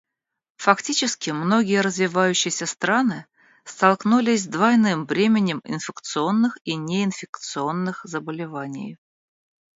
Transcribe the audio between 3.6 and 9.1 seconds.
столкнулись с двойным бременем инфекционных и неинфекционных заболеваний.